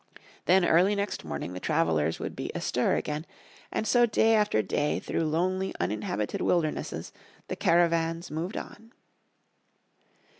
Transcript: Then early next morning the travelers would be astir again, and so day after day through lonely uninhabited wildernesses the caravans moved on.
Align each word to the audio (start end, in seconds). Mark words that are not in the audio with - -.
Then 0.45 0.65
early 0.65 0.95
next 0.95 1.23
morning 1.23 1.53
the 1.53 1.59
travelers 1.59 2.17
would 2.17 2.35
be 2.35 2.51
astir 2.55 2.95
again, 2.95 3.23
and 3.71 3.85
so 3.85 4.07
day 4.07 4.33
after 4.33 4.63
day 4.63 4.97
through 4.99 5.25
lonely 5.25 5.75
uninhabited 5.79 6.41
wildernesses 6.41 7.11
the 7.49 7.55
caravans 7.55 8.31
moved 8.31 8.57
on. 8.57 8.93